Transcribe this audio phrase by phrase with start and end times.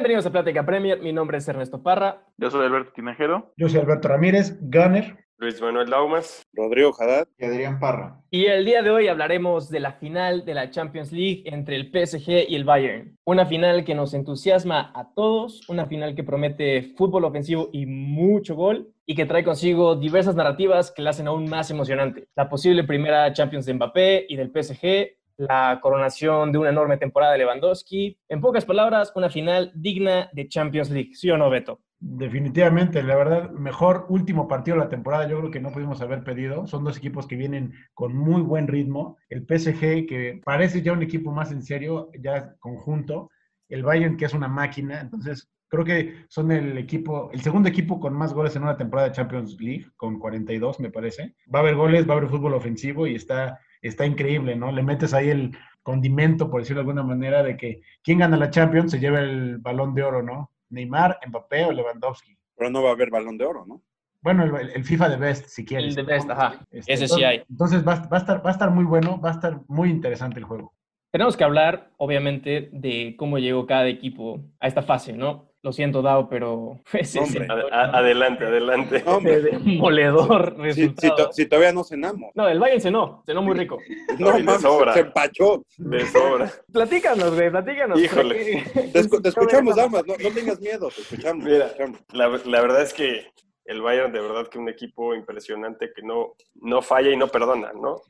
[0.00, 0.98] Bienvenidos a Plática Premier.
[0.98, 2.24] Mi nombre es Ernesto Parra.
[2.38, 3.52] Yo soy Alberto Tinajero.
[3.58, 5.26] Yo soy Alberto Ramírez, Gunner.
[5.36, 6.42] Luis Manuel Daumas.
[6.54, 7.28] Rodrigo Haddad.
[7.36, 8.18] Y Adrián Parra.
[8.30, 11.90] Y el día de hoy hablaremos de la final de la Champions League entre el
[11.90, 13.18] PSG y el Bayern.
[13.24, 18.54] Una final que nos entusiasma a todos, una final que promete fútbol ofensivo y mucho
[18.54, 22.28] gol, y que trae consigo diversas narrativas que la hacen aún más emocionante.
[22.36, 27.32] La posible primera Champions de Mbappé y del PSG, la coronación de una enorme temporada
[27.32, 28.18] de Lewandowski.
[28.28, 31.80] En pocas palabras, una final digna de Champions League, ¿sí o no, Beto?
[31.98, 36.24] Definitivamente, la verdad, mejor último partido de la temporada, yo creo que no pudimos haber
[36.24, 36.66] pedido.
[36.66, 39.16] Son dos equipos que vienen con muy buen ritmo.
[39.28, 43.30] El PSG, que parece ya un equipo más en serio, ya conjunto.
[43.68, 45.00] El Bayern, que es una máquina.
[45.00, 49.08] Entonces, creo que son el equipo, el segundo equipo con más goles en una temporada
[49.08, 51.34] de Champions League, con 42, me parece.
[51.54, 54.72] Va a haber goles, va a haber fútbol ofensivo y está está increíble, ¿no?
[54.72, 58.50] Le metes ahí el condimento, por decirlo de alguna manera, de que quien gana la
[58.50, 60.50] Champions se lleva el balón de oro, ¿no?
[60.70, 62.36] Neymar, Mbappé o Lewandowski.
[62.56, 63.82] Pero no va a haber balón de oro, ¿no?
[64.22, 65.88] Bueno, el, el FIFA de Best, si quieres.
[65.88, 66.60] El de Best, ajá.
[66.70, 67.42] Este, Ese sí hay.
[67.48, 70.38] Entonces va, va a estar, va a estar muy bueno, va a estar muy interesante
[70.38, 70.74] el juego.
[71.10, 75.49] Tenemos que hablar, obviamente, de cómo llegó cada equipo a esta fase, ¿no?
[75.62, 77.46] Lo siento, Dao, pero pues, Hombre.
[77.50, 79.02] Ad- adelante, adelante.
[79.04, 81.16] No, hombre, demoledor si, resultado.
[81.16, 82.30] si to- si todavía no cenamos.
[82.34, 83.78] No, el Bayern cenó, cenó muy rico.
[84.18, 84.94] No, mames, sobra.
[84.94, 85.62] se empachó.
[85.76, 86.50] De sobra.
[86.72, 88.00] Platícanos, güey, platícanos.
[88.00, 88.64] Híjole.
[88.72, 91.44] Te, te escuchamos, Damas, no, no tengas miedo, te escuchamos.
[91.44, 91.66] te Mira.
[91.66, 92.00] escuchamos.
[92.12, 93.26] La, la verdad es que
[93.66, 97.70] el Bayern, de verdad que un equipo impresionante que no, no falla y no perdona,
[97.74, 98.00] ¿no?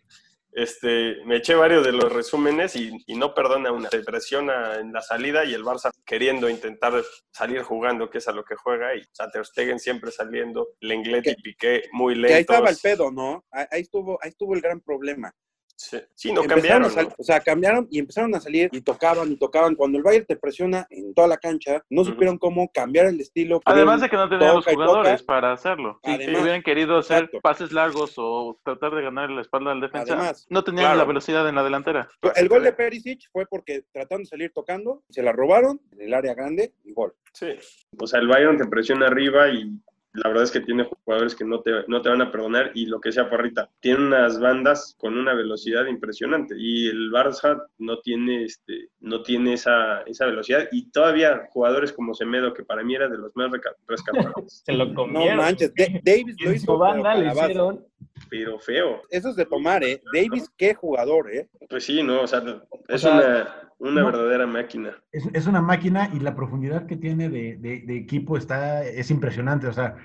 [0.52, 3.88] Este, me eché varios de los resúmenes y, y no perdona una.
[3.88, 6.92] Se presiona en la salida y el Barça queriendo intentar
[7.32, 10.70] salir jugando, que es a lo que juega, y o sea, Ter Stegen siempre saliendo,
[10.80, 12.28] Lenglet y Piqué muy lentos.
[12.30, 13.44] Que ahí estaba el pedo, ¿no?
[13.50, 15.34] Ahí estuvo, ahí estuvo el gran problema.
[15.82, 17.08] Sí, sí, no Empezaron cambiaron.
[17.08, 17.14] ¿no?
[17.16, 19.74] O sea, cambiaron y empezaron a salir y tocaban y tocaban.
[19.74, 22.10] Cuando el Bayern te presiona en toda la cancha, no Ujú.
[22.10, 23.62] supieron cómo cambiar el estilo.
[23.64, 25.98] Además de que no tenían los jugadores para hacerlo.
[26.04, 27.40] Si Además, hubieran querido hacer exacto.
[27.40, 30.98] pases largos o tratar de ganar la espalda al defensa, Además, no tenían claro.
[30.98, 32.08] la velocidad en la delantera.
[32.36, 36.12] El gol de Perisic fue porque trataron de salir tocando, se la robaron en el
[36.12, 37.14] área grande y gol.
[37.32, 37.54] Sí.
[37.98, 39.70] O sea, el Bayern te presiona arriba y
[40.12, 42.86] la verdad es que tiene jugadores que no te, no te van a perdonar y
[42.86, 48.00] lo que sea Parrita, tiene unas bandas con una velocidad impresionante y el Barça no
[48.00, 52.94] tiene, este, no tiene esa, esa velocidad y todavía jugadores como Semedo, que para mí
[52.94, 53.50] era de los más
[53.86, 55.36] rescatables, Se lo No comieron.
[55.36, 57.84] manches, Da- Davis lo hizo su banda le hicieron.
[58.28, 59.02] Pero feo.
[59.10, 60.02] Eso es de tomar, ¿eh?
[60.12, 61.48] Davis, qué jugador, ¿eh?
[61.68, 62.42] Pues sí, no, o sea,
[62.88, 64.06] es sea, una, una no.
[64.06, 64.96] verdadera máquina.
[65.12, 69.10] Es, es una máquina y la profundidad que tiene de, de- de equipo está, es
[69.10, 69.66] impresionante.
[69.66, 69.96] O sea,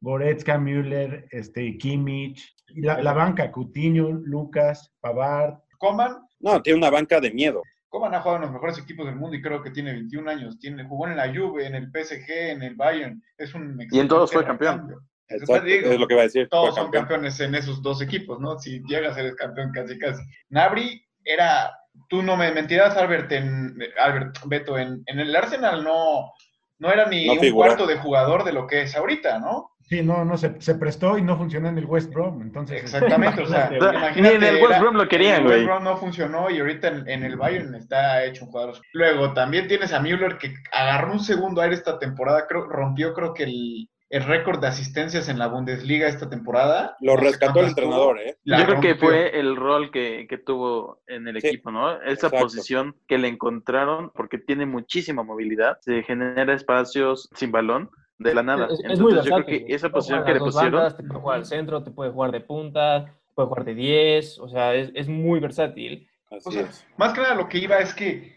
[0.00, 5.58] Goretzka, Müller, este, Kimmich, y la, la banca, Coutinho, Lucas, Pavard.
[5.78, 7.62] Coman, No, tiene una banca de miedo.
[7.88, 10.58] Coman ha jugado en los mejores equipos del mundo y creo que tiene 21 años.
[10.58, 13.22] Tiene, jugó en la Juve, en el PSG, en el Bayern.
[13.36, 14.94] Es un Y en todos fue campeón.
[15.34, 16.48] Exacto, digo, es lo que iba a decir.
[16.50, 17.04] Todos son campeón.
[17.04, 18.58] campeones en esos dos equipos, ¿no?
[18.58, 20.22] Si llegas a ser campeón casi casi.
[20.50, 21.72] Nabri era,
[22.08, 26.32] tú no me mentirás, Albert, en, Albert Beto, en, en el Arsenal no,
[26.78, 27.68] no era ni No un figura.
[27.68, 29.68] cuarto de jugador de lo que es ahorita, ¿no?
[29.84, 32.40] Sí, no, no, se, se prestó y no funcionó en el West Brom.
[32.40, 34.22] Entonces, Exactamente, o sea, güey.
[34.22, 35.66] Ni en el West Brom lo querían, en el West güey.
[35.66, 38.76] Brom no funcionó y ahorita en, en el Bayern está hecho un jugador.
[38.94, 43.34] Luego también tienes a Müller que agarró un segundo aire esta temporada, creo, rompió creo
[43.34, 46.96] que el, el récord de asistencias en la Bundesliga esta temporada.
[47.00, 48.20] Lo rescató el entrenador.
[48.20, 48.36] ¿eh?
[48.44, 51.92] La Yo creo que fue el rol que, que tuvo en el Sí, equipo, ¿no?
[52.02, 52.36] Esa exacto.
[52.40, 58.42] posición que le encontraron, porque tiene muchísima movilidad, se genera espacios sin balón de la
[58.42, 58.66] nada.
[58.66, 59.66] Es, es Entonces muy yo creo versátil.
[59.66, 62.32] que esa posición que le pusieron, bandas, te puede jugar al centro, te puede jugar
[62.32, 66.06] de punta, puede jugar de 10, o sea, es, es muy versátil.
[66.30, 66.86] Así O sea, es.
[66.98, 68.36] Más que nada lo que iba es que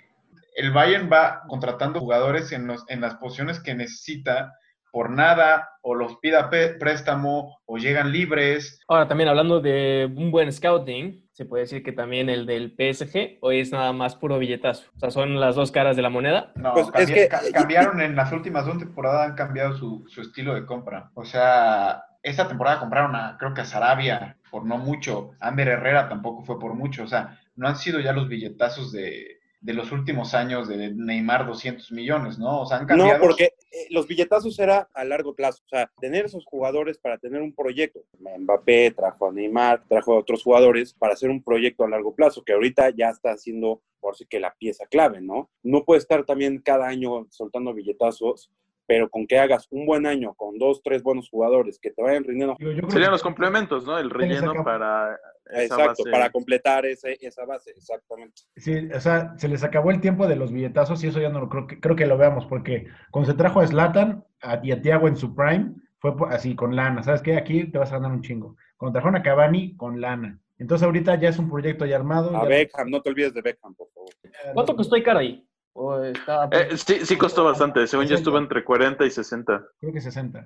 [0.56, 4.54] el Bayern va contratando jugadores en, los, en las posiciones que necesita
[4.96, 8.80] por nada, o los pida préstamo, o llegan libres.
[8.88, 13.40] Ahora, también hablando de un buen scouting, se puede decir que también el del PSG
[13.42, 14.90] hoy es nada más puro billetazo.
[14.96, 16.54] O sea, son las dos caras de la moneda.
[16.56, 20.22] No, Pues, es que- ca- cambiaron en las últimas dos temporadas, han cambiado su, su
[20.22, 21.12] estilo de compra.
[21.14, 26.08] O sea, esta temporada compraron a, creo que a Sarabia por no mucho, Ander Herrera
[26.08, 27.04] tampoco fue por mucho.
[27.04, 31.46] O sea, no han sido ya los billetazos de, de los últimos años de Neymar
[31.48, 32.62] 200 millones, ¿no?
[32.62, 33.14] O sea, han cambiado.
[33.16, 33.50] No, porque
[33.90, 35.64] los billetazos era a largo plazo.
[35.66, 38.02] O sea, tener esos jugadores para tener un proyecto.
[38.20, 42.44] Mbappé trajo a Neymar, trajo a otros jugadores para hacer un proyecto a largo plazo,
[42.44, 45.50] que ahorita ya está haciendo, por sí que la pieza clave, ¿no?
[45.64, 48.52] No puede estar también cada año soltando billetazos
[48.88, 52.24] pero con que hagas un buen año con dos, tres buenos jugadores que te vayan
[52.24, 52.56] rindiendo.
[52.90, 53.98] Serían los complementos, ¿no?
[53.98, 55.20] El relleno para
[55.52, 56.12] esa Exacto, base.
[56.12, 58.42] para completar ese, esa base, exactamente.
[58.56, 61.40] Sí, o sea, se les acabó el tiempo de los billetazos y eso ya no
[61.40, 64.24] lo creo que, creo que lo veamos, porque cuando se trajo a Slatan
[64.64, 67.02] y a Thiago en su prime, fue así, con lana.
[67.04, 67.36] ¿Sabes qué?
[67.36, 68.56] Aquí te vas a ganar un chingo.
[68.78, 70.40] Cuando trajeron a Cavani, con lana.
[70.58, 72.36] Entonces ahorita ya es un proyecto ya armado.
[72.36, 74.10] A ya- Beckham, no te olvides de Beckham, por favor.
[74.54, 75.46] ¿Cuánto costó Icardi?
[75.78, 77.86] ¿O está- Eh, sí, sí costó bastante.
[77.86, 79.62] Según yo estuvo entre 40 y 60.
[79.80, 80.46] Creo que 60.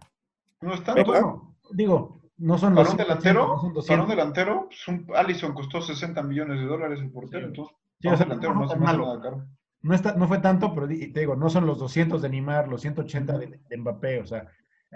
[0.61, 1.03] No es tanto.
[1.05, 4.09] Bueno, digo, no son los Para un 100%, delantero, no son para un 200.
[4.09, 7.45] delantero, pues un Allison costó 60 millones de dólares el portero, Sí.
[7.47, 9.45] entonces Sí, para o sea, un delantero no no se nada caro.
[9.81, 12.81] No, está, no fue tanto, pero te digo, no son los 200 de Neymar, los
[12.81, 14.47] 180 de, de Mbappé, o sea,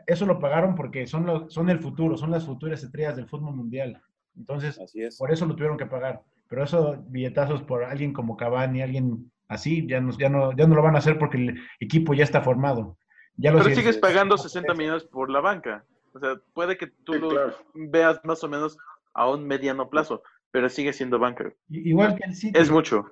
[0.08, 3.56] eso lo pagaron porque son, los, son el futuro, son las futuras estrellas del fútbol
[3.56, 4.02] mundial.
[4.36, 5.18] Entonces, Así es.
[5.18, 6.22] por eso lo tuvieron que pagar.
[6.50, 10.76] Pero eso, billetazos por alguien como Cavani, alguien así, ya no, ya no, ya no
[10.76, 12.98] lo van a hacer porque el equipo ya está formado.
[13.36, 15.86] Ya Pero sigues es- pagando 60 millones por la banca.
[16.14, 17.56] O sea, puede que tú Sí, lo claro.
[17.74, 18.78] veas más o menos
[19.16, 21.52] a un mediano plazo, pero sigue siendo banca.
[21.70, 22.60] Igual que el City.
[22.60, 23.06] Es mucho.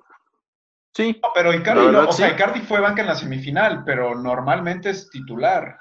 [0.94, 2.30] Sí, No, pero Icardi, no, verdad, sea.
[2.32, 5.78] Icardi fue banca en la semifinal, pero normalmente es titular.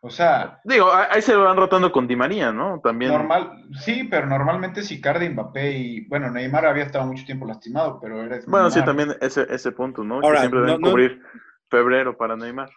[0.00, 2.80] O sea, digo, ahí se van rotando con Di María, ¿no?
[2.80, 3.10] También.
[3.12, 7.98] normal, sí, pero normalmente es Icardi, Mbappé y, bueno, Neymar había estado mucho tiempo lastimado,
[8.00, 10.16] pero era Bueno, sí, también ese, ese punto, ¿no?
[10.16, 11.20] Ahora, que siempre deben no- no- cubrir
[11.68, 12.70] febrero para Neymar.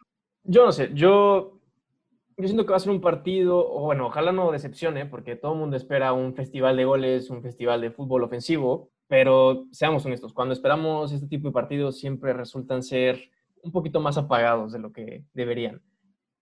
[0.44, 1.60] Yo no sé, yo,
[2.38, 5.54] yo siento que va a ser un partido, o bueno, ojalá no decepcione, porque todo
[5.54, 10.34] el mundo espera un festival de goles, un festival de fútbol ofensivo, pero seamos honestos,
[10.34, 13.20] cuando esperamos este tipo de partidos siempre resultan ser
[13.62, 15.82] un poquito más apagados de lo que deberían.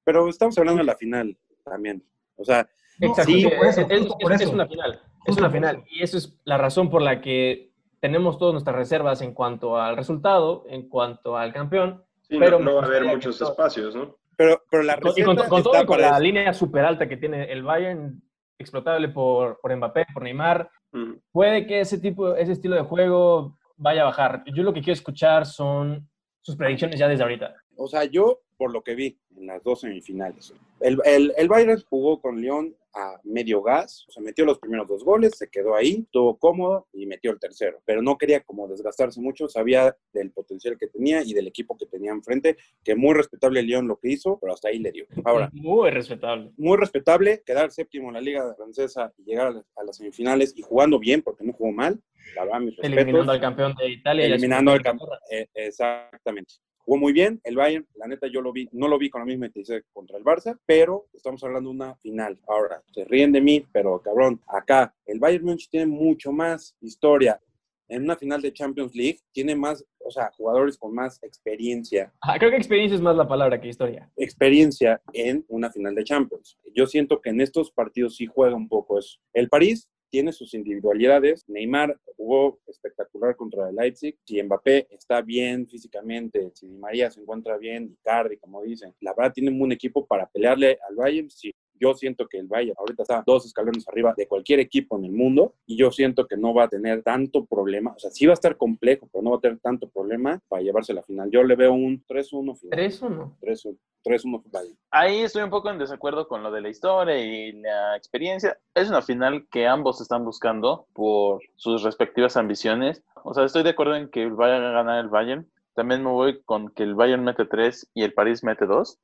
[0.08, 2.02] Pero estamos hablando de la final también.
[2.38, 2.66] O sea,
[3.02, 4.52] Exacto, sí, por eso, es, es- por es eso.
[4.54, 8.54] una final, es una final, y eso es la razón por la que tenemos todas
[8.54, 12.84] nuestras reservas en cuanto al resultado, en cuanto al campeón, Sí, Pero no, no va
[12.84, 14.16] a haber muchos espacios, ¿no?
[14.38, 16.20] pero, pero la Con- y con, con todo con la eso.
[16.20, 18.22] línea súper alta que tiene el Bayern,
[18.58, 21.16] explotable por, por Mbappé, por Neymar, Mm.
[21.34, 24.44] puede que ese tipo, ese estilo de juego vaya a bajar.
[24.54, 26.10] Yo lo que quiero escuchar son
[26.42, 27.54] sus predicciones ya desde ahorita.
[27.76, 31.82] O sea, yo, por lo que vi en las dos semifinales, el, el, el Bayern
[31.90, 35.76] jugó con León a medio gas, o sea, metió los primeros dos goles, se quedó
[35.76, 37.80] ahí, estuvo cómodo y metió el tercero.
[37.86, 41.86] Pero no quería como desgastarse mucho, sabía del potencial que tenía y del equipo que
[41.86, 45.06] tenía enfrente, que muy respetable León lo que hizo, pero hasta ahí le dio.
[45.26, 46.52] Ahora, Muy respetable.
[46.58, 50.54] muy respetable quedar séptimo en la Liga Francesa y llegar a las, a las semifinales
[50.58, 52.02] y jugando bien, porque no jugó mal,
[52.36, 52.98] la verdad, mis respetos.
[52.98, 54.26] Eliminando al campeón de Italia.
[54.26, 55.10] Eliminando al campeón.
[55.32, 56.56] Eh, exactamente.
[56.88, 59.26] Jugó muy bien el Bayern, la neta yo lo vi, no lo vi con la
[59.26, 62.40] misma intensidad contra el Barça, pero estamos hablando de una final.
[62.48, 67.42] Ahora, se ríen de mí, pero cabrón, acá el Bayern Múnich tiene mucho más historia.
[67.90, 72.52] En una final de Champions League tiene más, o sea, jugadores con más experiencia, creo
[72.52, 74.10] que experiencia es más la palabra que historia.
[74.16, 76.58] experiencia en una final de Champions.
[76.74, 79.20] Yo siento que en estos partidos sí juega un poco eso.
[79.34, 81.44] El París tiene sus individualidades.
[81.48, 84.18] Neymar jugó espectacular contra el Leipzig.
[84.24, 89.14] Si Mbappé está bien físicamente, si Di María se encuentra bien, Icardi, como dicen, la
[89.14, 91.30] verdad tienen un equipo para pelearle al Bayern.
[91.30, 95.06] Sí, yo siento que el Bayern ahorita está dos escalones arriba de cualquier equipo en
[95.06, 97.94] el mundo y yo siento que no va a tener tanto problema.
[97.96, 100.62] O sea, sí va a estar complejo, pero no va a tener tanto problema para
[100.62, 101.30] llevarse la final.
[101.32, 102.78] Yo le veo un 3-1 final.
[102.78, 103.38] ¿Tres o no?
[103.42, 103.78] 3-1.
[104.04, 104.78] 3-1 Bayern.
[104.92, 108.58] Ahí estoy un poco en desacuerdo con lo de la historia y la experiencia.
[108.74, 113.04] Es una final que ambos están buscando por sus respectivas ambiciones.
[113.24, 115.50] O sea, estoy de acuerdo en que vaya a ganar el Bayern.
[115.76, 118.98] También me voy con que el Bayern mete 3 y el París mete 2.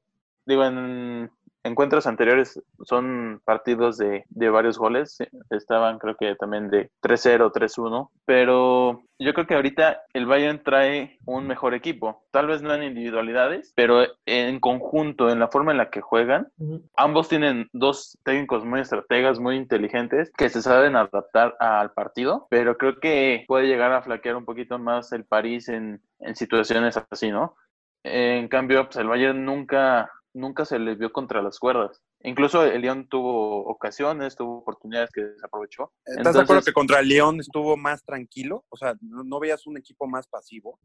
[0.46, 1.30] Digo, en
[1.64, 5.18] encuentros anteriores son partidos de, de varios goles.
[5.50, 8.10] Estaban creo que también de 3-0, 3-1.
[8.26, 12.26] Pero yo creo que ahorita el Bayern trae un mejor equipo.
[12.32, 16.52] Tal vez no en individualidades, pero en conjunto, en la forma en la que juegan.
[16.98, 22.78] Ambos tienen dos técnicos muy estrategas, muy inteligentes, que se saben adaptar al partido, pero
[22.78, 27.32] creo que puede llegar a flaquear un poquito más el París en, en situaciones así,
[27.32, 27.56] ¿no?
[28.04, 32.02] En cambio, pues el Bayern nunca, nunca se les vio contra las cuerdas.
[32.22, 35.92] Incluso el León tuvo ocasiones, tuvo oportunidades que desaprovechó.
[36.06, 38.66] ¿Estás de acuerdo que contra el León estuvo más tranquilo?
[38.70, 40.80] O sea, no, no veías un equipo más pasivo.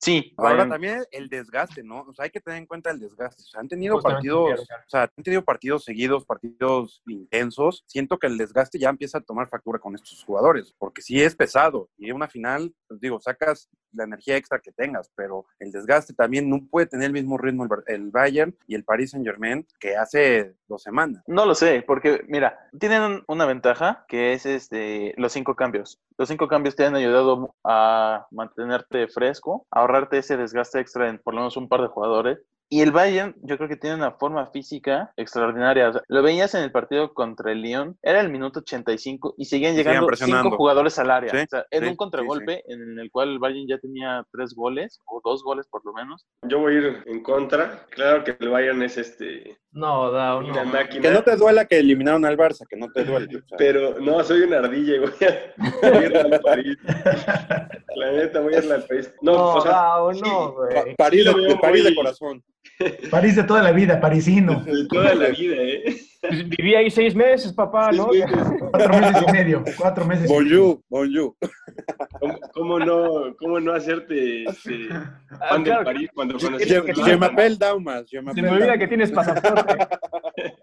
[0.00, 2.02] Sí, Ahora Bayern- también el desgaste, ¿no?
[2.02, 3.42] O sea, hay que tener en cuenta el desgaste.
[3.42, 7.82] O sea, han tenido Justamente, partidos, o sea, han tenido partidos seguidos, partidos intensos.
[7.86, 11.34] Siento que el desgaste ya empieza a tomar factura con estos jugadores, porque sí es
[11.34, 11.90] pesado.
[11.98, 16.14] Y en una final, pues digo, sacas la energía extra que tengas, pero el desgaste
[16.14, 19.96] también no puede tener el mismo ritmo el, Bayern y el Paris Saint Germain que
[19.96, 21.22] hace dos semanas.
[21.26, 26.00] No lo sé, porque mira, tienen una ventaja que es este, los cinco cambios.
[26.16, 31.18] Los cinco cambios te han ayudado a mantenerte fresco, a ahorrarte ese desgaste extra en
[31.18, 32.38] por lo menos un par de jugadores.
[32.70, 35.88] Y el Bayern, yo creo que tiene una forma física extraordinaria.
[35.88, 39.46] O sea, lo veías en el partido contra el Lyon, era el minuto 85 y
[39.46, 41.30] seguían llegando cinco jugadores al área.
[41.30, 44.54] Sí, o sea, en sí, un contragolpe en el cual el Bayern ya tenía tres
[44.54, 46.26] goles, o dos goles por lo menos.
[46.42, 47.86] Yo voy a ir en contra.
[47.90, 50.64] Claro que el Bayern es este No, una no.
[50.66, 51.00] máquina.
[51.00, 53.38] Que no te duela que eliminaron al Barça, que no te duele.
[53.38, 53.56] o sea.
[53.56, 56.76] Pero no, soy una ardilla y voy a, ir al París.
[57.96, 59.10] La neta, voy a ir al país.
[59.22, 60.94] No, No, o sea, no, güey.
[60.96, 62.44] París, de, París corazón.
[63.10, 64.60] París de toda la vida, parisino.
[64.64, 65.96] de toda la vida, ¿eh?
[66.20, 68.10] Pues viví ahí seis meses, papá, ¿no?
[68.12, 68.20] Sí.
[68.70, 69.64] Cuatro meses y medio.
[69.76, 70.28] Cuatro meses.
[70.28, 70.44] y medio.
[70.64, 71.36] Bonjour, bonjour.
[72.20, 76.82] ¿Cómo, cómo no, ¿Cómo no hacerte este, Ah, fan claro, del París cuando Je, conoces
[76.82, 78.10] que- je m'appelle Daumas.
[78.10, 79.76] Je Se me olvida que tienes pasaporte.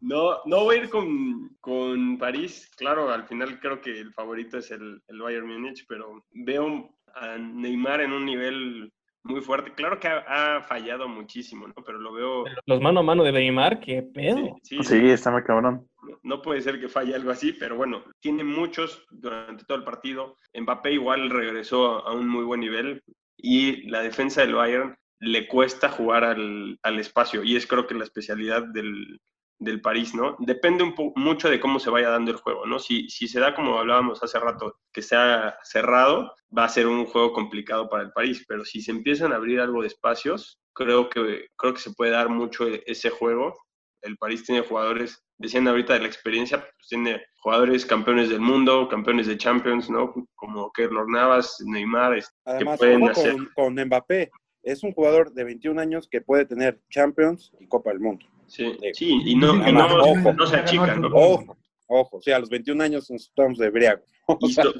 [0.00, 2.70] No, no voy a ir con, con París.
[2.76, 7.36] Claro, al final creo que el favorito es el, el Bayern Múnich, pero veo a
[7.36, 8.92] Neymar en un nivel
[9.28, 9.72] muy fuerte.
[9.72, 11.74] Claro que ha, ha fallado muchísimo, ¿no?
[11.84, 12.44] Pero lo veo...
[12.66, 14.56] Los mano a mano de Neymar, qué pedo.
[14.62, 15.86] Sí, Sí, está muy cabrón.
[16.02, 19.84] no- no puede ser que falle algo así, pero bueno, tiene muchos durante todo el
[19.84, 20.36] partido.
[20.58, 23.02] Mbappé igual regresó a un muy buen nivel
[23.36, 27.94] y la defensa del Bayern le cuesta jugar al, al espacio y es creo que
[27.94, 29.20] la especialidad del,
[29.58, 30.36] del París, ¿no?
[30.38, 32.78] Depende un mucho de cómo se vaya dando el juego, ¿no?
[32.78, 37.06] Si, si se da como hablábamos hace rato, que sea cerrado, va a ser un
[37.06, 41.08] juego complicado para el París, pero si se empiezan a abrir algo de espacios, creo
[41.08, 43.54] que, creo que se puede dar mucho e- ese juego.
[44.00, 48.88] El París tiene jugadores, decían ahorita de la experiencia, pues tiene jugadores campeones del mundo,
[48.88, 50.14] campeones de Champions, ¿no?
[50.36, 53.32] Como Keylor Navas, Neymar, Además, pueden ojo hacer.
[53.32, 54.30] con, con Mbappé.
[54.62, 58.26] Es un jugador de 21 años que puede tener Champions y Copa del Mundo.
[58.48, 58.90] Sí, Sí.
[58.94, 60.32] sí, y no, y no, ojo.
[60.32, 61.08] no se achican, ¿no?
[61.08, 62.16] Ojo, ojo.
[62.16, 64.02] O sea, a los 21 años nos estamos de briago.
[64.30, 64.74] O Y sea, so-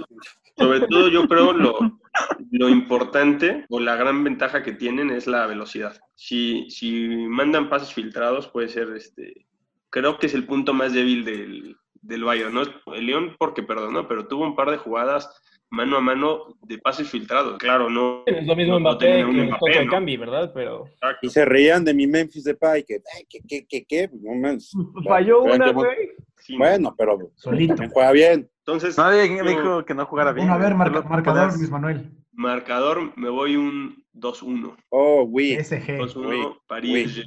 [0.59, 1.79] sobre todo yo creo lo,
[2.51, 5.99] lo importante o la gran ventaja que tienen es la velocidad.
[6.17, 9.47] Si, si mandan pases filtrados puede ser, este,
[9.89, 12.63] creo que es el punto más débil del, del Bayern, ¿no?
[12.93, 15.31] El León porque perdonó, pero tuvo un par de jugadas
[15.71, 17.59] mano a mano de pases filtrados.
[17.59, 18.23] Claro, no.
[18.27, 19.91] Es lo mismo no- no Mbappé un que Mbappé, ¿no?
[19.91, 20.51] Cambi, ¿verdad?
[20.55, 21.19] Pero Exacto.
[21.27, 24.59] y se reían de mi Memphis Depay, que, que, que, que, que, no
[25.09, 25.97] falló una, qué güey.
[26.39, 27.75] Sí, Bueno, pero Solito.
[27.93, 28.49] juega bien.
[28.61, 30.47] Entonces, Nadie yo- dijo que no jugara bien.
[30.47, 32.11] Uno, a ver, marca- marcador, Luis Manuel.
[32.33, 34.75] marcador, me voy un 2-1.
[34.91, 35.53] Oh, oui.
[35.59, 35.99] SG.
[35.99, 37.21] 2-1, oui, París.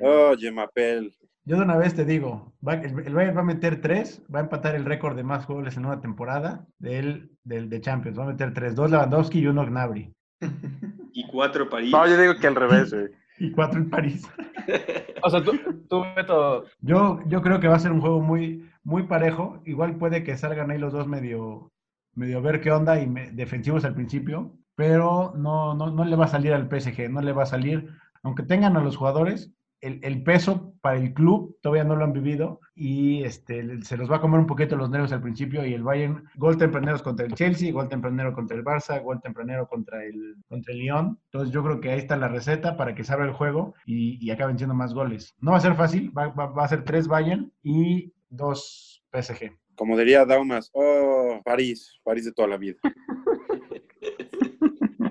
[0.00, 1.12] Oh, je m'appelle.
[1.46, 4.40] Yo de una vez te digo, va- el, el Bayern va a meter tres, va
[4.40, 8.18] a empatar el récord de más goles en una temporada del, del de Champions.
[8.18, 10.12] Va a meter tres, dos Lewandowski y uno Gnabry.
[11.18, 11.90] Y 4 París.
[11.92, 13.06] No, yo digo que al revés, güey.
[13.38, 14.28] Y cuatro en París.
[15.22, 15.52] O sea, tú,
[15.88, 19.60] tú Beto, Yo, yo creo que va a ser un juego muy, muy parejo.
[19.64, 21.72] Igual puede que salgan ahí los dos medio,
[22.14, 26.26] medio ver qué onda y me- defensivos al principio, pero no, no, no le va
[26.26, 27.88] a salir al PSG, no le va a salir,
[28.22, 29.52] aunque tengan a los jugadores,
[29.86, 34.10] el, el peso para el club todavía no lo han vivido y este, se los
[34.10, 37.24] va a comer un poquito los nervios al principio y el Bayern, gol tempranero contra
[37.26, 41.18] el Chelsea, gol tempranero contra el Barça, gol tempranero contra el, contra el Lyon.
[41.26, 44.18] Entonces yo creo que ahí está la receta para que se abra el juego y,
[44.24, 45.34] y acaben siendo más goles.
[45.40, 49.52] No va a ser fácil, va, va- va a ser tres Bayern y dos PSG.
[49.76, 52.76] Como diría Daumas, oh, París, París de toda la vida.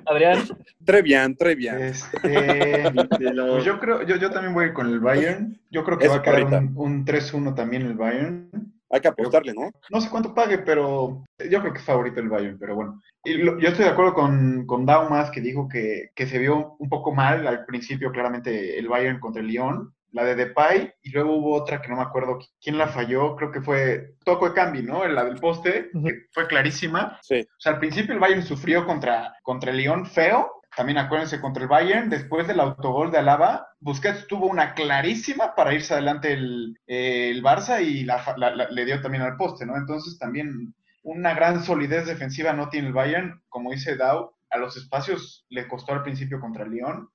[0.06, 0.40] Adrián,
[0.86, 1.36] très bien.
[1.82, 5.60] Este, pues yo creo, yo, yo también voy con el Bayern.
[5.72, 8.50] Yo creo que Eso, va a quedar un, un 3-1 también el Bayern.
[8.92, 9.72] Hay que apostarle, ¿no?
[9.90, 13.02] No sé cuánto pague, pero yo creo que es favorito el Bayern, pero bueno.
[13.24, 16.76] Y lo- yo estoy de acuerdo con, con Daumas, que dijo que, que se vio
[16.78, 21.12] un poco mal al principio, claramente, el Bayern contra el Lyon, la de Depay, y
[21.12, 24.56] luego hubo otra que no me acuerdo quién la falló, creo que fue Toco de
[24.56, 25.06] Cambi, ¿no?
[25.08, 27.20] La del poste, que fue clarísima.
[27.22, 27.42] Sí.
[27.42, 31.64] O sea, al principio el Bayern sufrió contra, contra el Lyon feo, también acuérdense contra
[31.64, 36.78] el Bayern, después del autogol de Alaba, Busquets tuvo una clarísima para irse adelante el,
[36.88, 39.76] el Barça y la fa- la- la- le dio también al poste, ¿no?
[39.78, 44.76] Entonces también una gran solidez defensiva no tiene el Bayern, como dice Dow, a los
[44.78, 47.10] espacios le costó al principio contra el Lyon.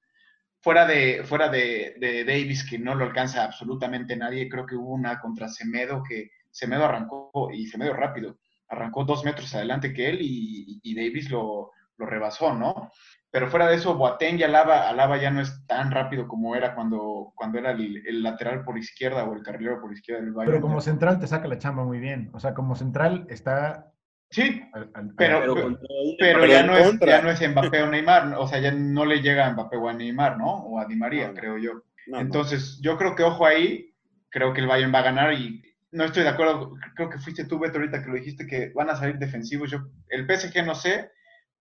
[0.63, 4.93] Fuera de, fuera de, de Davis, que no lo alcanza absolutamente nadie, creo que hubo
[4.93, 8.39] una contra Semedo que Semedo arrancó y Semedo rápido,
[8.69, 12.91] arrancó dos metros adelante que él y, Davis lo, lo rebasó, ¿no?
[13.31, 16.75] Pero fuera de eso, Boateng y Alaba, Alaba ya no es tan rápido como era
[16.75, 20.53] cuando, cuando era el, el lateral por izquierda o el carrilero por izquierda del Bayern.
[20.53, 22.31] Pero como central te saca la chamba muy bien.
[22.33, 23.90] O sea, como central está...
[24.31, 25.55] Sí, al- al- Pero-
[26.19, 29.21] pero ya, no es, ya no es Mbappé o Neymar, o sea, ya no le
[29.23, 30.47] llega a Mbappé o a Neymar, ¿no?
[30.47, 31.73] O a Di María, No, creo yo.
[31.75, 31.83] No,
[32.17, 32.21] no.
[32.21, 33.93] Entonces, yo creo que ojo ahí,
[34.29, 35.61] creo que el Bayern va a ganar y
[35.91, 38.91] no estoy de acuerdo, creo que fuiste tú, Beto, ahorita que lo dijiste, que van
[38.91, 39.69] a salir defensivos.
[39.69, 41.11] Yo, el PSG no sé,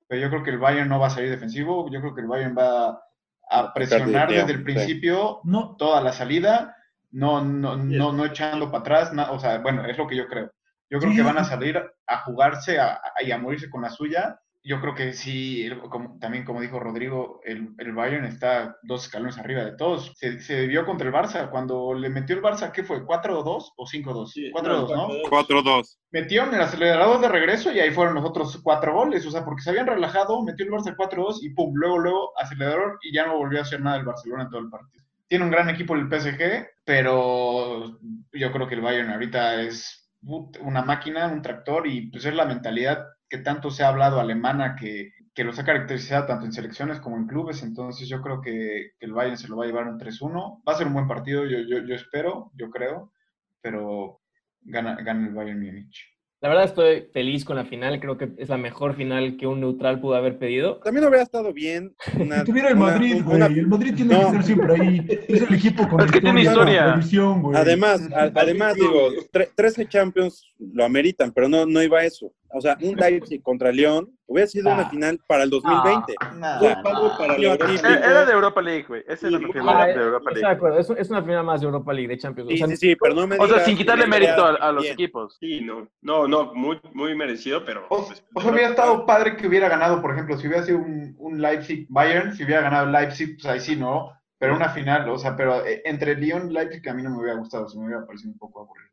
[0.08, 2.28] pero yo creo que el Bayern no va a salir defensivo, yo creo que el
[2.28, 3.02] Bayern va
[3.50, 6.76] a presionar desde el principio No, toda la salida,
[7.12, 10.52] no, no, no, no echando para atrás, o sea, bueno, es lo que yo creo.
[10.90, 11.50] Yo creo Sí, que sí, van a sí.
[11.52, 14.40] salir a jugarse a- a- y a morirse con la suya.
[14.62, 19.06] Yo creo que sí, el- como- también como dijo Rodrigo, el, el Bayern está dos
[19.06, 20.12] escalones arriba de todos.
[20.18, 23.06] Se, se vio contra el Barça, cuando le metió el Barça, ¿qué fue?
[23.06, 24.34] ¿4-2 o 5-2?
[24.52, 25.08] 4-2, ¿no?
[25.30, 25.98] 4-2.
[26.12, 29.62] Metieron el acelerador de regreso y ahí fueron los otros cuatro goles, o sea, porque
[29.62, 33.38] se habían relajado, metió el Barça 4-2 y pum, luego, luego acelerador y ya no
[33.38, 35.06] volvió a hacer nada el Barcelona en todo el partido.
[35.28, 37.98] Tiene un gran equipo el PSG, pero
[38.34, 42.46] yo creo que el Bayern ahorita es una máquina, un tractor y pues es la
[42.46, 47.00] mentalidad que tanto se ha hablado alemana que, que los ha caracterizado tanto en selecciones
[47.00, 49.88] como en clubes, entonces yo creo que, que el Bayern se lo va a llevar
[49.88, 50.64] un 3-1.
[50.68, 53.14] Va a ser un buen partido, yo, yo, yo espero, yo creo,
[53.62, 54.22] pero
[54.62, 56.19] gana, gana el Bayern Múnich.
[56.42, 59.60] La verdad estoy feliz con la final, creo que es la mejor final que un
[59.60, 60.78] neutral pudo haber pedido.
[60.78, 61.94] También hubiera estado bien.
[62.18, 63.36] Una, tuviera el una- Madrid, güey.
[63.36, 64.20] una- El Madrid tiene No.
[64.22, 65.06] que estar siempre ahí.
[65.28, 66.86] Es el equipo con Es que tiene historia.
[66.94, 67.58] tradición, güey.
[67.58, 72.32] Además, a- además digo, tre- 13 Champions lo ameritan, pero no, no iba a eso.
[72.52, 74.90] O sea, un Leipzig contra León hubiera sido una Ah.
[74.90, 76.16] final para el 2020.
[76.36, 79.04] Nah, Fue nah, algo para la Europa Eh, Era de Europa League, güey.
[79.08, 80.56] Esa era la final Ah, de Europa estoy de League.
[80.56, 82.48] acuerdo, es, es una final más de Europa League, de Champions.
[82.48, 84.82] O Sí, sea, sí, sí, pero no me O sea, sin quitarle mérito a, los
[84.84, 84.94] bien.
[84.94, 85.38] equipos.
[85.40, 87.86] Sí, no, no, no, muy, muy merecido, pero...
[87.90, 90.80] O, pues, o sea, hubiera estado padre que hubiera ganado, por ejemplo, si hubiera sido
[90.80, 94.12] un, un Leipzig-Bayern, si hubiera ganado el Leipzig, pues ahí sí, ¿no?
[94.40, 97.18] Pero una final, o sea, pero eh, entre Lyon y Leipzig a mí no me
[97.20, 98.90] hubiera gustado, se me hubiera parecido un poco aburrido.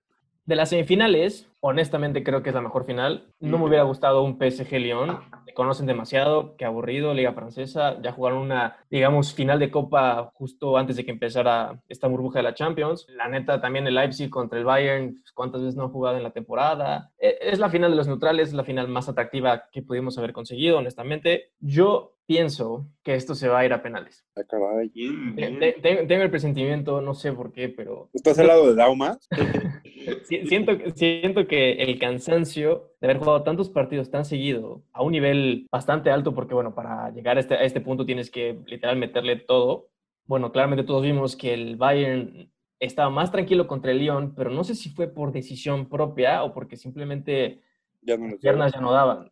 [0.47, 3.27] De las semifinales, honestamente creo que es la mejor final.
[3.41, 5.19] No me hubiera gustado un PSG-León.
[5.45, 8.01] Me conocen demasiado, qué aburrido, Liga Francesa.
[8.01, 12.45] Ya jugaron una, digamos, final de Copa justo antes de que empezara esta burbuja de
[12.45, 13.07] la Champions.
[13.09, 16.23] La neta, también el Leipzig contra el Bayern, pues, ¿cuántas veces no han jugado en
[16.23, 17.11] la temporada?
[17.19, 20.33] Eh, Es la final de los neutrales, es la final más atractiva que pudimos haber
[20.33, 21.51] conseguido, honestamente.
[21.59, 24.25] Yo pienso que esto se va a ir a penales.
[24.35, 24.89] Ay, caray.
[24.95, 25.59] Bien, Te- bien.
[25.59, 29.29] te- Tengo, tengo el presentimiento, no sé por qué, pero ¿Estás al lado de Daumas?
[30.25, 35.13] Si- Siento, siento que el cansancio de haber jugado tantos partidos tan seguido a un
[35.13, 38.97] nivel bastante alto, porque bueno, para llegar a este, a este punto tienes que literal
[38.97, 39.89] meterle todo.
[40.27, 44.65] Bueno, claramente todos vimos que el Bayern estaba más tranquilo contra el Lyon, pero no
[44.65, 47.63] sé si fue por decisión propia o porque simplemente
[48.03, 49.31] Ya no lo las piernas ya no daban.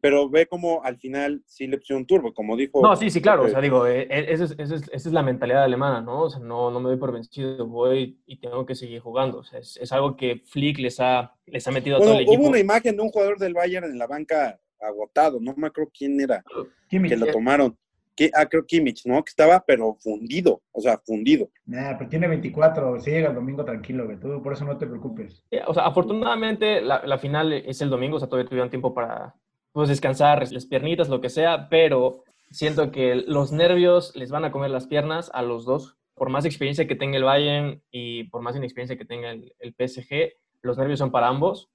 [0.00, 2.82] Pero ve como al final sí le pusieron turbo, como dijo.
[2.82, 3.42] No, sí, sí, claro.
[3.44, 6.00] O eh, sea, digo, eh, eh, esa es, esa es- esa es la mentalidad alemana,
[6.00, 6.22] ¿no?
[6.24, 9.38] O sea, no, no me doy por vencido, voy y tengo que seguir jugando.
[9.38, 12.20] O sea, es, es algo que Flick les ha, les ha metido a todo Bueno,
[12.20, 12.42] el equipo.
[12.42, 15.90] hubo una imagen de un jugador del Bayern en la banca agotado, no me acuerdo
[15.96, 16.44] quién era,
[16.88, 17.10] Kimmich.
[17.10, 17.76] que lo tomaron.
[18.14, 19.22] Que, ah, creo Kimmich, ¿no?
[19.22, 21.50] Que estaba, pero fundido, o sea, fundido.
[21.66, 22.98] Nah, pero tiene 24.
[23.00, 24.18] Se llega el domingo tranquilo, güey.
[24.18, 25.42] Tú por eso no te preocupes.
[25.50, 28.94] Eh, O sea, afortunadamente la, la final es el domingo, o sea, todavía tuvieron tiempo
[28.94, 29.34] para
[29.76, 34.50] pues, descansar las piernitas, lo que sea, pero siento que los nervios les van a
[34.50, 35.98] comer las piernas a los dos.
[36.14, 39.74] Por más experiencia que tenga el Bayern y por más inexperiencia que tenga el, el
[39.74, 41.68] PSG, los nervios son para ambos.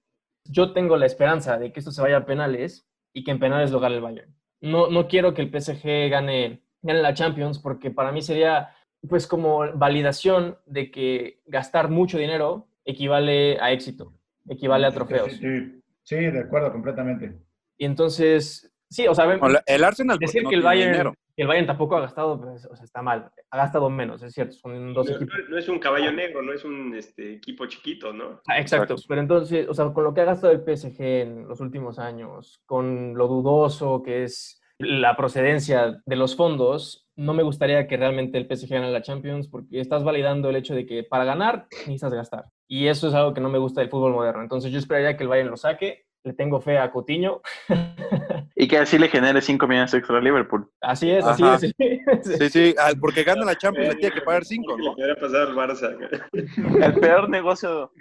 [0.45, 3.69] Yo tengo la esperanza de que esto se vaya a penales y que en penales
[3.69, 4.35] lo gane el Bayern.
[4.61, 8.75] No, no quiero que el PSG gane, gane la Champions porque para mí sería
[9.07, 14.11] pues como validación de que gastar mucho dinero equivale a éxito,
[14.49, 15.33] equivale a trofeos.
[15.33, 17.50] Sí, sí, sí, de acuerdo, completamente.
[17.81, 21.13] Y entonces, sí, o sea, ven- El Arsenal decir no que el tiene Bayern, dinero.
[21.35, 23.31] que el Bayern tampoco ha gastado, pues, o sea, está mal.
[23.49, 25.33] Ha gastado menos, es cierto, son dos No, equipos.
[25.49, 28.39] no es un caballo negro, no es un este, equipo chiquito, ¿no?
[28.47, 29.05] Ah, exacto, Exacto.
[29.07, 32.61] pero entonces, o sea, con lo que ha gastado el PSG en los últimos años,
[32.67, 38.37] con lo dudoso que es la procedencia de los fondos, no me gustaría que realmente
[38.37, 42.13] el PSG gane la Champions porque estás validando el hecho de que para ganar necesitas
[42.13, 42.45] gastar.
[42.67, 44.43] Y eso es algo que no me gusta del fútbol moderno.
[44.43, 46.05] Entonces yo esperaría que el Bayern lo saque.
[46.23, 47.41] Le tengo fe a Coutinho.
[48.53, 50.69] Y que así le genere 5 millones extra a Liverpool.
[50.81, 51.61] así es, así es.
[51.61, 52.37] sí.
[52.37, 54.95] Sí, sí, ah, porque gana la Champions, le tiene que pagar cinco, Le ¿no?
[54.95, 56.21] podría pasar al Barça.
[56.31, 57.91] El peor negocio.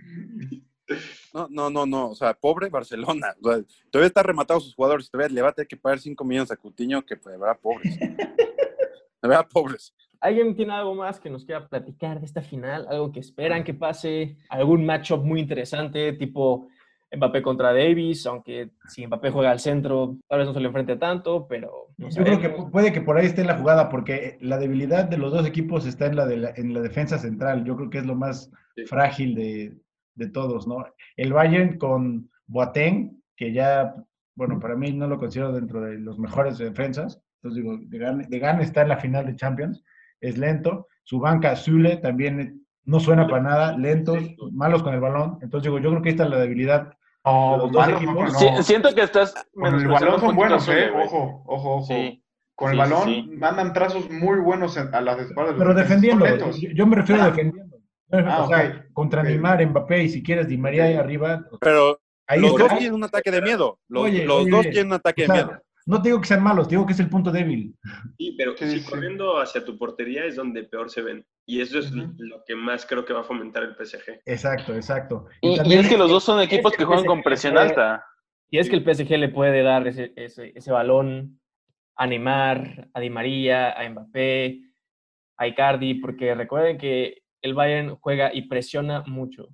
[1.32, 3.28] No, no, no, no, o sea, pobre Barcelona.
[3.42, 6.22] O sea, todavía está rematado sus jugadores, todavía le va a tener que pagar 5
[6.24, 7.98] millones a Coutinho, que pues, de verdad pobres.
[7.98, 9.94] De verdad pobres.
[10.20, 12.86] ¿Alguien tiene algo más que nos quiera platicar de esta final?
[12.90, 14.36] ¿Algo que esperan que pase?
[14.50, 16.68] ¿Algún matchup muy interesante tipo
[17.16, 18.26] Mbappé contra Davis?
[18.26, 22.08] Aunque si Mbappé juega al centro, tal vez no se le enfrente tanto, pero no
[22.08, 25.32] Yo creo que puede que por ahí esté la jugada, porque la debilidad de los
[25.32, 27.64] dos equipos está en la, de la- en la defensa central.
[27.64, 28.86] Yo creo que es lo más Sí.
[28.86, 29.76] frágil de,
[30.14, 30.84] de todos, ¿no?
[31.16, 33.94] El Bayern con Boateng, que ya,
[34.36, 37.20] bueno, para mí no lo considero dentro de los mejores defensas.
[37.42, 39.82] Entonces digo, de Gane, de Gane está en la final de Champions,
[40.20, 40.86] es lento.
[41.02, 44.18] Su banca, Zule, también no suena para nada, lentos,
[44.52, 45.38] malos con el balón.
[45.42, 46.92] Entonces digo, yo creo que ahí está la debilidad
[47.24, 48.32] No, Los dos malos, equipos.
[48.32, 48.62] no, Sí, no.
[48.62, 50.90] siento que estás Con el balón son buenos, ¿eh?
[50.90, 51.86] Ojo, ojo, ojo.
[51.86, 52.24] Sí.
[52.54, 53.30] Con el balón sí.
[53.38, 55.54] mandan trazos muy buenos en- a las espaldas.
[55.58, 56.26] Pero defendiendo.
[56.26, 57.30] Yo, yo me refiero a Ah.
[57.30, 57.76] defendiendo.
[58.12, 58.92] Ah, o sea, ok.
[58.92, 59.22] contra.
[59.22, 61.44] Neymar, Mbappé y si quieres Di María ahí arriba.
[61.60, 62.64] Pero Ahí los está.
[62.64, 63.78] dos tienen un ataque de miedo.
[63.88, 65.62] Los, Oye, los oye, dos tienen un ataque O sea, de miedo.
[65.86, 67.74] No te digo que sean malos, te digo que es el punto débil.
[68.18, 68.90] Sí, pero Sí, si sí.
[68.90, 71.26] corriendo hacia tu portería es donde peor se ven.
[71.46, 74.20] Y eso es lo que más creo que va a fomentar el PSG.
[74.26, 75.26] Exacto, exacto.
[75.40, 77.56] Y, y también- es que los dos son equipos es que que juegan con presión
[77.58, 78.04] alta.
[78.50, 81.40] Y es que el PSG le puede dar ese, ese, ese balón
[81.96, 84.60] a Neymar, a Di María, a Mbappé,
[85.38, 89.48] a Icardi, porque recuerden que el Bayern juega y presiona mucho.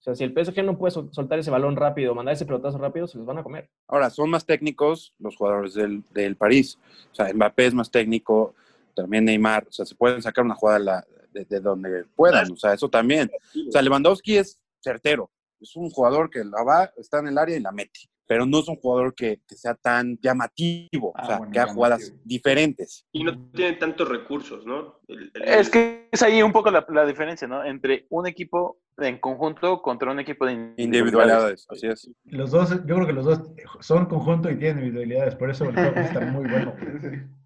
[0.00, 2.78] O sea, si el PSG no puede sol- soltar ese balón rápido, mandar ese pelotazo
[2.78, 3.68] rápido, se los van a comer.
[3.86, 6.78] Ahora, son más técnicos los jugadores del, del París.
[7.12, 8.54] O sea, Mbappé es más técnico,
[8.94, 9.66] también Neymar.
[9.68, 12.50] O sea, se pueden sacar una jugada de donde puedan.
[12.50, 13.30] O sea, eso también.
[13.68, 15.30] O sea, Lewandowski es certero.
[15.60, 18.00] Es un jugador que la va, está en el área y la mete.
[18.30, 21.12] Pero no es un jugador que, que sea tan llamativo.
[21.16, 22.22] Ah, o sea, bueno, que haga jugadas llamativo.
[22.24, 23.04] diferentes.
[23.10, 25.00] Y no tienen tantos recursos, ¿no?
[25.08, 27.64] El- el- Es que es ahí un poco la, la diferencia, ¿no?
[27.64, 30.86] Entre un equipo en conjunto contra un equipo de individualidades.
[30.86, 32.10] Individualidades, así es.
[32.26, 33.40] Los dos, yo creo que los dos
[33.80, 36.72] son conjunto y tienen individualidades, por eso el juego está muy bueno.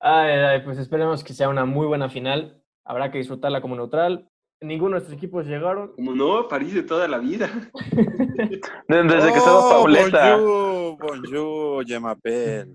[0.00, 2.62] Ay, ay, pues esperemos que sea una muy buena final.
[2.84, 4.28] Habrá que disfrutarla como neutral.
[4.64, 5.92] Ninguno de nuestros equipos llegaron.
[5.94, 7.50] Como no, París de toda la vida.
[7.92, 10.36] De- Desde que estaba Oh, Pauleta.
[10.36, 12.18] Bonjour, bonjour.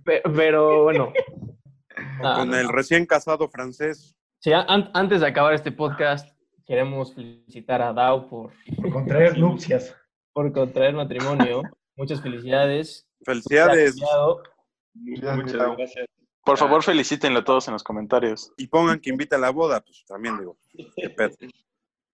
[0.04, 1.12] Pe- Pero bueno.
[2.24, 4.16] Ah, Con el recién casado francés.
[4.40, 6.30] sí, an- antes de acabar este podcast,
[6.66, 9.96] queremos felicitar a Dao por, Por contraer nupcias.
[10.34, 11.64] por contraer matrimonio.
[11.96, 13.08] Muchas felicidades.
[13.26, 13.96] Felicidades.
[14.94, 16.06] Muchas gracias.
[16.46, 18.52] Por favor, felicítenlo todos en los comentarios.
[18.58, 20.58] Y pongan que invita a la boda, pues también digo.
[20.96, 21.36] qué pedo.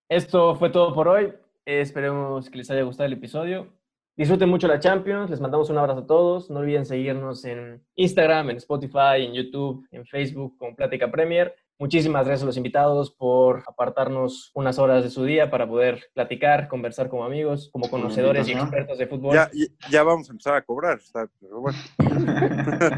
[0.09, 1.33] Esto fue todo por hoy.
[1.65, 3.73] Esperemos que les haya gustado el episodio.
[4.15, 5.31] Disfruten mucho la Champions.
[5.31, 6.51] Les mandamos un abrazo a todos.
[6.51, 11.55] No olviden seguirnos en Instagram, en Spotify, en YouTube, en Facebook con Plática Premier.
[11.77, 16.69] Muchísimas gracias a los invitados por apartarnos unas horas de su día para poder platicar,
[16.69, 19.33] conversar como amigos, como conocedores y expertos de fútbol.
[19.33, 20.97] Ya, ya- ya vamos a empezar a cobrar.
[20.99, 21.77] está- pero bueno.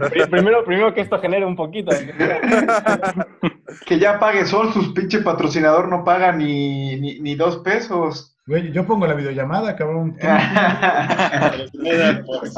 [0.10, 1.92] Pri- Primero, primero que esto genere un poquito.
[3.86, 8.37] Que ya pague Sol, sus pinche patrocinador no paga ni, ni, ni dos pesos.
[8.48, 10.18] Güey, yo pongo la videollamada, cabrón.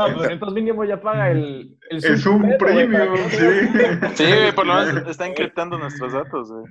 [0.01, 3.29] Ah, pues entonces mínimo ya paga el, el es un premium, no
[4.13, 4.25] sí.
[4.55, 6.65] por lo menos está encriptando nuestros datos, güey.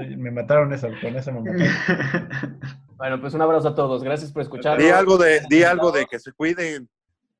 [0.00, 2.58] Ay, Me mataron esa, con esa me mataron.
[2.96, 4.02] Bueno, pues un abrazo a todos.
[4.04, 4.82] Gracias por escucharnos.
[4.82, 6.88] Di algo de, di algo de que se cuiden.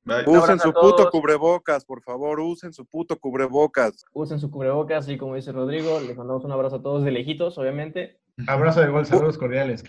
[0.03, 0.23] Bye.
[0.27, 4.05] Usen su puto cubrebocas, por favor, usen su puto cubrebocas.
[4.13, 7.57] Usen su cubrebocas y como dice Rodrigo, les mandamos un abrazo a todos de lejitos,
[7.57, 8.19] obviamente.
[8.47, 9.83] Abrazo de gol, saludos cordiales.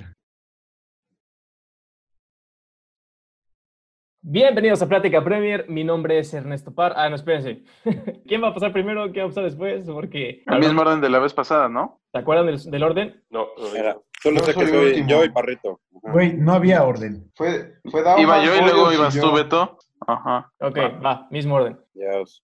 [4.28, 5.66] Bienvenidos a Plática Premier.
[5.68, 6.94] Mi nombre es Ernesto Par.
[6.96, 7.62] Ah, no, espérense.
[8.26, 9.04] ¿Quién va a pasar primero?
[9.12, 9.88] ¿Quién va a pasar después?
[9.88, 10.42] Porque.
[10.46, 12.00] El mismo orden de la vez pasada, ¿no?
[12.10, 13.22] ¿Se acuerdan del, del orden?
[13.30, 15.08] No, no, Mira, solo Yo sé que soy último.
[15.08, 15.78] yo y Parrito.
[15.92, 17.30] Güey, no había orden.
[17.36, 19.78] Fue, fue Iba yo y luego ibas tú, Beto.
[20.04, 20.52] Ajá.
[20.60, 21.78] Ok, va, mismo orden.
[21.94, 22.44] Dios.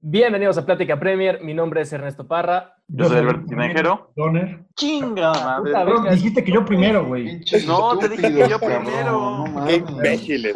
[0.00, 1.42] Bienvenidos a Plática Premier.
[1.42, 2.74] Mi nombre es Ernesto Parra.
[2.86, 4.12] Yo soy Alberto Tinajero.
[4.14, 4.64] Doner.
[4.76, 5.72] Chinga madre.
[5.72, 6.14] Cabrón, venga.
[6.14, 7.40] dijiste que yo primero, güey.
[7.66, 9.44] No, te dije que yo primero.
[9.48, 10.54] no Qué imbéciles.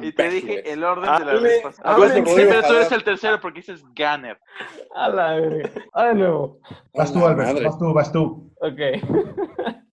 [0.00, 1.96] Y te dije el orden Ah, de la vez pasada.
[2.14, 4.38] sí, pero tú eres el tercero porque dices Gunner.
[4.94, 5.70] A la verga.
[5.92, 6.58] Ah, de nuevo.
[6.94, 7.52] Vas tú, La Alberto.
[7.54, 7.64] madre.
[7.66, 8.52] Vas tú, vas tú.
[8.60, 9.76] Ok.